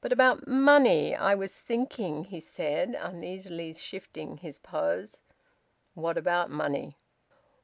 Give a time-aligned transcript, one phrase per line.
[0.00, 5.18] "But about money, I was thinking," he said, uneasily shifting his pose.
[5.94, 6.96] "What about money?"